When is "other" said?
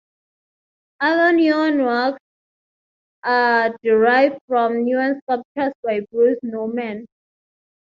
0.99-1.31